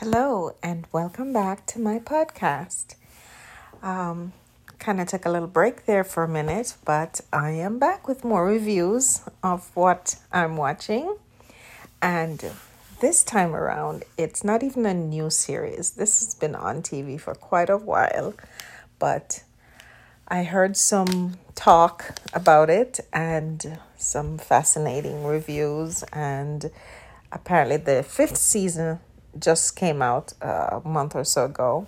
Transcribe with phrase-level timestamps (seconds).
[0.00, 2.94] Hello, and welcome back to my podcast.
[3.82, 4.32] Um,
[4.78, 8.24] kind of took a little break there for a minute, but I am back with
[8.24, 11.18] more reviews of what I'm watching.
[12.00, 12.42] And
[13.02, 15.90] this time around, it's not even a new series.
[15.90, 18.32] This has been on TV for quite a while,
[18.98, 19.44] but
[20.26, 26.70] I heard some talk about it and some fascinating reviews and
[27.30, 28.98] apparently the fifth season
[29.38, 31.86] just came out a month or so ago.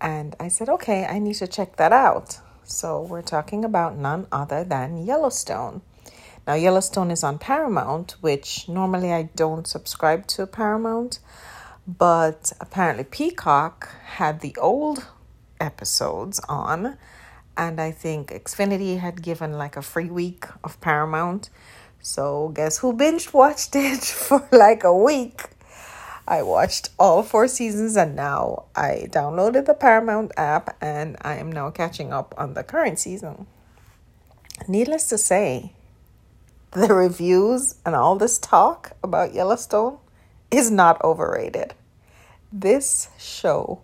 [0.00, 2.38] And I said, okay, I need to check that out.
[2.64, 5.82] So we're talking about none other than Yellowstone.
[6.46, 11.18] Now, Yellowstone is on Paramount, which normally I don't subscribe to Paramount,
[11.86, 15.06] but apparently Peacock had the old
[15.60, 16.98] episodes on,
[17.56, 21.50] and I think Xfinity had given like a free week of Paramount.
[22.00, 25.55] So, guess who binge watched it for like a week?
[26.28, 31.52] I watched all four seasons and now I downloaded the Paramount app and I am
[31.52, 33.46] now catching up on the current season.
[34.66, 35.72] Needless to say,
[36.72, 39.98] the reviews and all this talk about Yellowstone
[40.50, 41.74] is not overrated.
[42.52, 43.82] This show,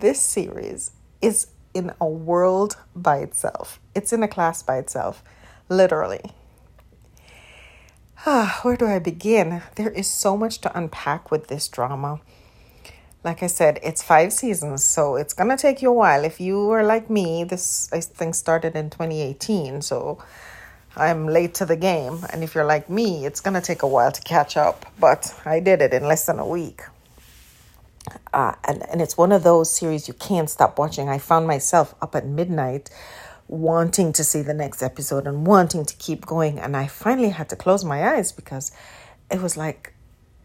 [0.00, 3.78] this series, is in a world by itself.
[3.94, 5.22] It's in a class by itself,
[5.68, 6.32] literally.
[8.24, 9.62] Ah, where do I begin?
[9.74, 12.20] There is so much to unpack with this drama.
[13.24, 16.24] Like I said, it's five seasons, so it's gonna take you a while.
[16.24, 20.22] If you are like me, this I think started in 2018, so
[20.94, 22.24] I'm late to the game.
[22.32, 24.86] And if you're like me, it's gonna take a while to catch up.
[25.00, 26.82] But I did it in less than a week.
[28.32, 31.08] Uh, and, and it's one of those series you can't stop watching.
[31.08, 32.88] I found myself up at midnight
[33.52, 37.48] wanting to see the next episode and wanting to keep going and I finally had
[37.50, 38.72] to close my eyes because
[39.30, 39.92] it was like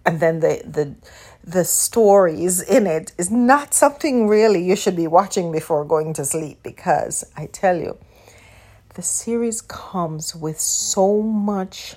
[0.05, 0.95] and then the the
[1.43, 6.25] the stories in it is not something really you should be watching before going to
[6.25, 7.97] sleep because I tell you
[8.95, 11.95] the series comes with so much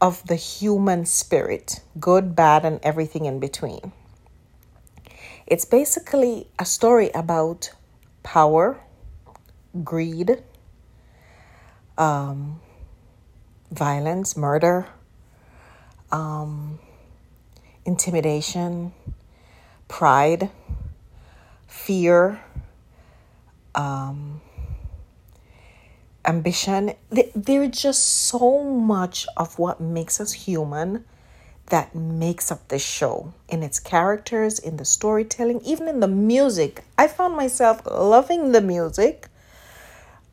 [0.00, 3.92] of the human spirit, good, bad, and everything in between.
[5.46, 7.72] It's basically a story about
[8.22, 8.80] power,
[9.84, 10.42] greed,
[11.96, 12.60] um,
[13.70, 14.86] violence, murder,
[16.10, 16.78] um,
[17.84, 18.92] intimidation,
[19.88, 20.50] pride,
[21.66, 22.40] fear,
[23.74, 24.40] um,
[26.24, 26.92] ambition.
[27.34, 31.04] There's just so much of what makes us human
[31.66, 36.84] that makes up this show in its characters, in the storytelling, even in the music.
[36.98, 39.28] I found myself loving the music.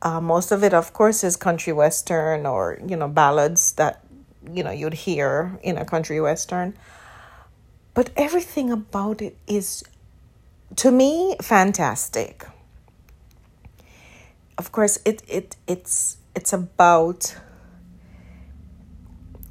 [0.00, 4.04] Uh, most of it, of course, is country western or you know ballads that
[4.52, 6.74] you know you'd hear in a country western.
[7.94, 9.82] But everything about it is,
[10.76, 12.46] to me, fantastic.
[14.56, 17.36] Of course, it it it's it's about.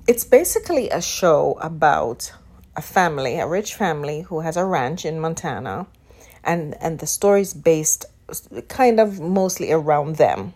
[0.08, 2.32] It's basically a show about
[2.78, 5.88] a family, a rich family who has a ranch in Montana,
[6.42, 8.06] and and the story is based
[8.68, 10.54] kind of mostly around them.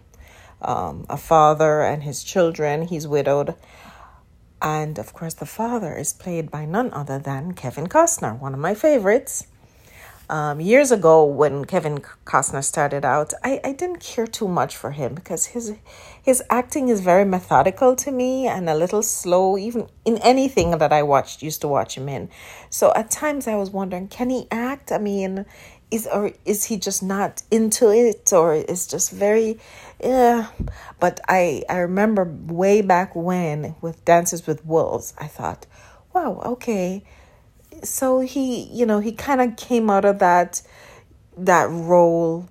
[0.62, 2.84] Um, a father and his children.
[2.84, 3.56] He's widowed.
[4.62, 8.60] And of course, the father is played by none other than Kevin Costner, one of
[8.60, 9.48] my favorites.
[10.30, 14.92] Um, years ago, when Kevin Costner started out, I, I didn't care too much for
[14.92, 15.74] him because his
[16.22, 20.94] his acting is very methodical to me and a little slow, even in anything that
[20.94, 22.30] I watched used to watch him in.
[22.70, 24.92] So at times I was wondering, can he act?
[24.94, 25.46] I mean,
[25.92, 29.60] is or is he just not into it or is just very
[30.04, 30.48] yeah.
[31.00, 35.66] But i i remember way back when with dances with wolves i thought
[36.14, 37.04] wow okay.
[37.84, 40.62] So he you know he kind of came out of that
[41.38, 42.48] that role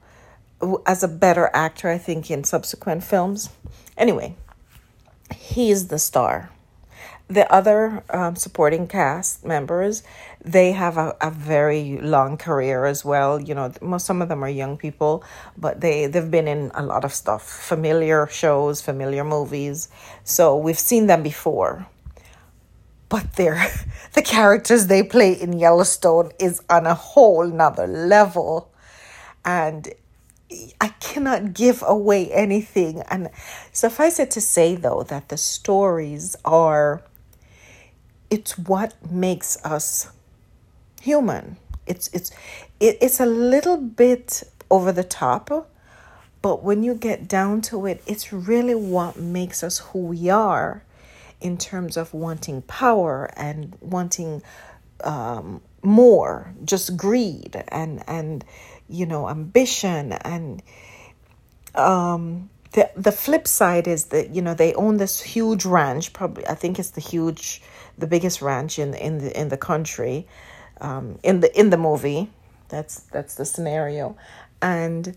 [0.87, 3.51] as a better actor i think in subsequent films.
[3.97, 4.37] Anyway
[5.35, 6.51] he's the star
[7.31, 10.03] the other um, supporting cast members
[10.43, 13.41] they have a, a very long career as well.
[13.41, 15.23] You know most some of them are young people
[15.57, 17.43] but they they've been in a lot of stuff.
[17.43, 19.89] Familiar shows familiar movies.
[20.25, 21.87] So we've seen them before.
[23.09, 23.67] But they're
[24.15, 28.73] the characters they play in yellowstone is on a whole nother level.
[29.45, 29.89] And
[30.81, 33.03] I cannot give away anything.
[33.11, 33.31] And
[33.73, 37.03] suffice it to say, though, that the stories are
[38.31, 40.11] it's what makes us
[41.01, 41.57] human.
[41.87, 42.31] It's it's
[42.79, 45.69] it, it's a little bit over the top,
[46.43, 50.85] but when you get down to it, it's really what makes us who we are
[51.41, 54.43] in terms of wanting power and wanting
[55.03, 58.45] um, more, just greed and and
[58.89, 60.63] you know ambition and
[61.77, 66.47] um the the flip side is that you know they own this huge ranch probably
[66.47, 67.63] I think it's the huge
[68.01, 70.27] the biggest ranch in in the in the country
[70.81, 72.31] um in the in the movie.
[72.69, 74.17] That's that's the scenario.
[74.63, 75.17] And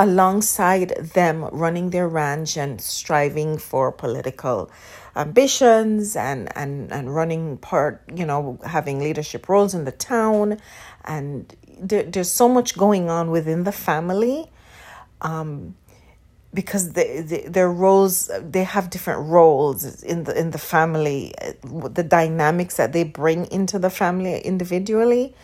[0.00, 4.70] alongside them running their ranch and striving for political
[5.14, 10.58] ambitions and, and, and running part, you know, having leadership roles in the town.
[11.04, 14.50] And there, there's so much going on within the family.
[15.20, 15.76] Um,
[16.52, 21.52] because they, they, their roles, they have different roles in the, in the family, uh,
[21.88, 25.34] the dynamics that they bring into the family individually.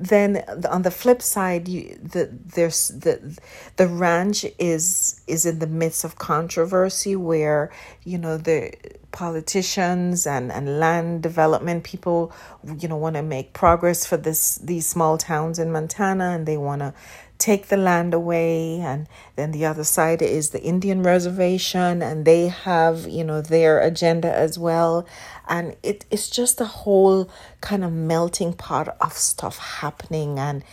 [0.00, 3.36] Then on the flip side you the there's the
[3.74, 7.72] the ranch is is in the midst of controversy where
[8.04, 8.72] you know the
[9.10, 12.32] politicians and and land development people
[12.78, 16.56] you know want to make progress for this these small towns in Montana and they
[16.56, 16.94] want to
[17.38, 19.06] take the land away and
[19.36, 24.32] then the other side is the Indian reservation and they have you know their agenda
[24.32, 25.06] as well.
[25.48, 27.30] And it, it's just a whole
[27.60, 30.64] kind of melting pot of stuff happening and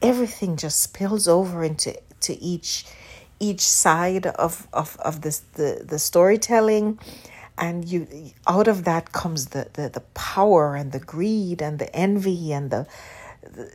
[0.00, 2.84] everything just spills over into to each
[3.40, 6.98] each side of of, of this the, the storytelling.
[7.60, 8.06] And you
[8.46, 12.70] out of that comes the, the the power and the greed and the envy and
[12.70, 12.86] the,
[13.42, 13.68] the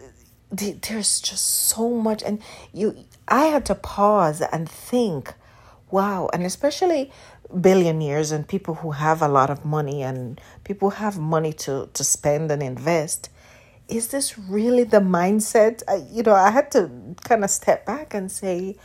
[0.54, 2.42] there's just so much and
[2.72, 2.96] you
[3.28, 5.34] i had to pause and think
[5.90, 7.12] wow and especially
[7.60, 11.90] billionaires and people who have a lot of money and people who have money to
[11.94, 13.30] to spend and invest
[13.90, 15.84] is this really the mindset?
[15.88, 16.90] I, you know i had to
[17.24, 18.76] kind of step back and say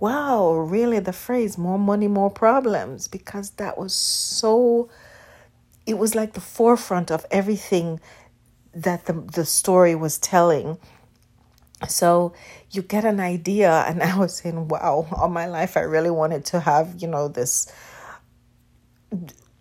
[0.00, 4.88] wow really the phrase more money more problems because that was so
[5.84, 8.00] it was like the forefront of everything
[8.74, 10.78] that the the story was telling
[11.88, 12.32] so
[12.70, 16.44] you get an idea and i was saying wow all my life i really wanted
[16.44, 17.72] to have you know this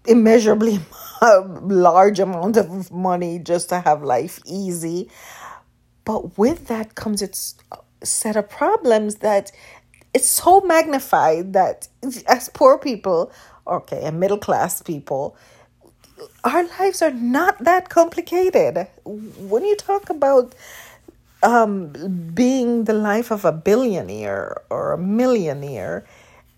[0.07, 0.79] immeasurably
[1.61, 5.09] large amount of money just to have life easy.
[6.05, 7.55] But with that comes its
[8.03, 9.51] set of problems that
[10.13, 11.87] it's so magnified that
[12.27, 13.31] as poor people
[13.67, 15.37] okay and middle class people
[16.43, 18.87] our lives are not that complicated.
[19.05, 20.53] When you talk about
[21.43, 26.05] um, being the life of a billionaire or a millionaire,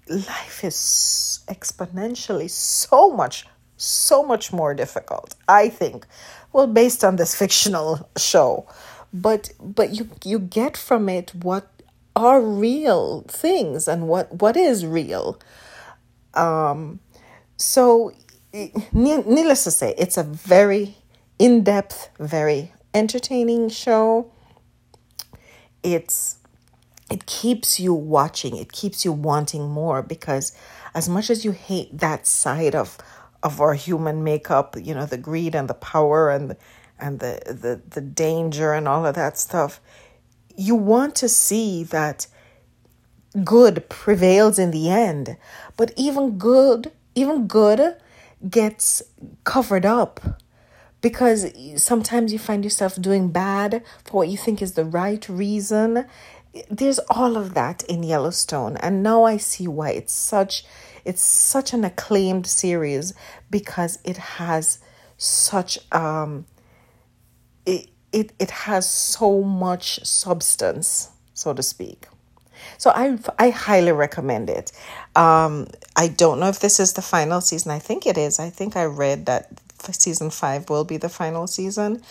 [0.09, 3.45] life is exponentially so much,
[3.77, 5.35] so much more difficult.
[5.47, 6.06] I think,
[6.51, 8.68] well, based on this fictional show,
[9.13, 11.69] but but you you get from it what
[12.15, 15.39] are real things and what what is real.
[16.33, 17.00] Um,
[17.57, 18.12] so,
[18.91, 20.97] needless to say, it's a very
[21.39, 24.32] in depth, very entertaining show
[25.83, 26.38] it's
[27.12, 30.56] it keeps you watching it keeps you wanting more because
[30.95, 32.97] as much as you hate that side of
[33.44, 36.56] of our human makeup you know the greed and the power and
[37.00, 39.81] and the the, the danger and all of that stuff
[40.56, 42.27] you want to see that
[43.44, 45.38] good prevails in the end.
[45.77, 47.95] But even good even good
[48.50, 49.01] gets
[49.44, 50.19] covered up
[51.04, 56.06] because sometimes you find yourself doing bad for what you think is the right reason.
[56.72, 60.64] There's all of that in Yellowstone, and now I see why it's such
[61.06, 63.14] it's such an acclaimed series
[63.52, 64.80] because it has
[65.18, 66.45] such um
[67.66, 72.07] it it, it has so much substance, so to speak.
[72.78, 74.72] So I I highly recommend it.
[75.16, 77.72] Um, I don't know if this is the final season.
[77.72, 78.40] I think it is.
[78.40, 79.50] I think I read that
[79.92, 82.02] season five will be the final season.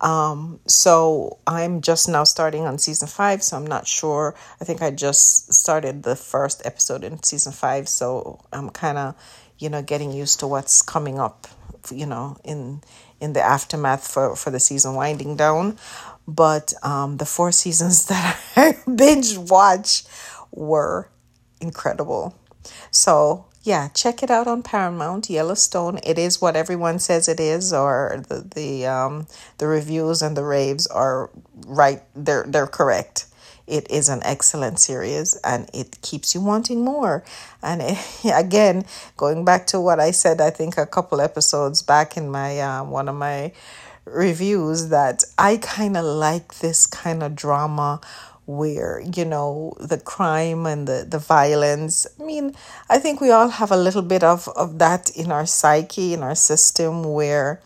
[0.00, 4.34] Um, so I'm just now starting on season five, so I'm not sure.
[4.60, 9.14] I think I just started the first episode in season five, so I'm kind of,
[9.58, 11.46] you know, getting used to what's coming up,
[11.90, 12.80] you know, in
[13.20, 15.76] in the aftermath for for the season winding down.
[16.34, 20.04] But um, the four seasons that I binge watch
[20.52, 21.08] were
[21.60, 22.34] incredible.
[22.90, 25.98] So yeah, check it out on Paramount Yellowstone.
[26.02, 29.26] It is what everyone says it is, or the the um
[29.58, 31.30] the reviews and the raves are
[31.66, 32.02] right.
[32.14, 33.26] They're they're correct.
[33.66, 37.22] It is an excellent series, and it keeps you wanting more.
[37.62, 37.98] And it,
[38.34, 38.84] again,
[39.16, 42.84] going back to what I said, I think a couple episodes back in my uh,
[42.84, 43.52] one of my
[44.04, 48.00] reviews that I kind of like this kind of drama
[48.50, 52.52] where you know the crime and the, the violence i mean
[52.88, 56.22] i think we all have a little bit of, of that in our psyche in
[56.22, 57.60] our system where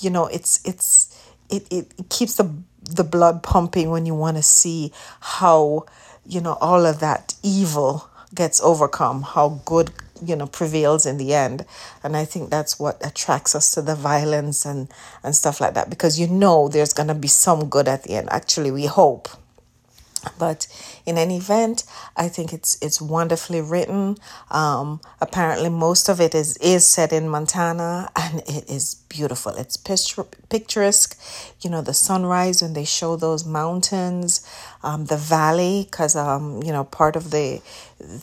[0.00, 1.18] you know it's it's
[1.48, 5.86] it, it, keeps the the blood pumping when you want to see how
[6.26, 9.90] you know all of that evil gets overcome how good
[10.24, 11.64] you know prevails in the end.
[12.02, 14.88] And i think that's what attracts us to the violence and
[15.22, 18.14] and stuff like that because you know there's going to be some good at the
[18.14, 18.28] end.
[18.30, 19.28] Actually we hope
[20.38, 20.66] but
[21.06, 21.84] in any event
[22.16, 24.16] i think it's it's wonderfully written.
[24.50, 29.52] Um, apparently most of it is is set in montana and it is beautiful.
[29.52, 31.18] It's picturesque.
[31.60, 34.46] You know the sunrise when they show those mountains
[34.82, 37.60] um, the valley because um, you know part of the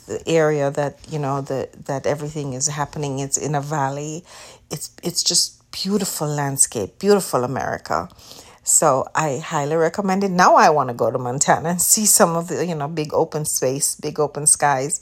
[0.07, 4.23] the area that you know the that everything is happening it's in a valley.
[4.71, 8.07] It's it's just beautiful landscape beautiful america
[8.65, 10.31] so I highly recommend it.
[10.31, 13.13] Now I want to go to Montana and see some of the, you know, big
[13.13, 15.01] open space, big open skies,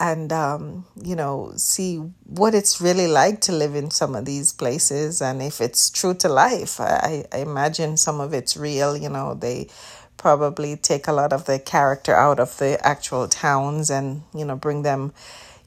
[0.00, 4.52] and, um, you know, see what it's really like to live in some of these
[4.52, 6.80] places and if it's true to life.
[6.80, 9.68] I, I imagine some of it's real, you know, they
[10.16, 14.56] probably take a lot of the character out of the actual towns and, you know,
[14.56, 15.12] bring them,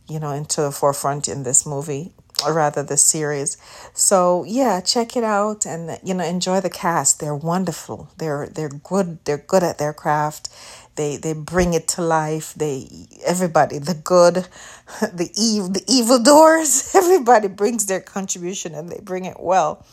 [0.10, 2.14] you know, into the forefront in this movie
[2.46, 3.58] or rather the series.
[3.94, 7.20] So yeah, check it out and you know enjoy the cast.
[7.20, 8.10] They're wonderful.
[8.18, 9.24] They're they're good.
[9.26, 10.50] They're good at their craft.
[10.96, 12.54] They they bring it to life.
[12.56, 14.36] They everybody the good,
[15.02, 16.92] the evil the evil doors.
[16.96, 19.86] Everybody brings their contribution and they bring it well.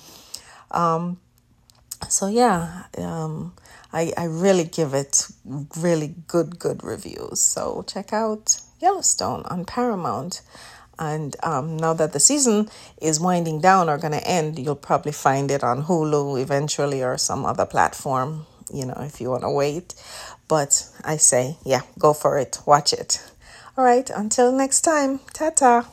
[0.71, 1.19] Um,
[2.09, 3.55] so yeah, um,
[3.93, 5.29] I I really give it
[5.77, 7.41] really good good reviews.
[7.41, 10.43] So check out Yellowstone on Paramount.
[10.99, 12.69] And um, now that the season
[13.01, 17.19] is winding down or going to end, you'll probably find it on Hulu eventually or
[17.19, 19.95] some other platform, you know, if you want to wait.
[20.49, 23.23] But I say, yeah, go for it, watch it.
[23.77, 25.87] All right, until next time, ta ta.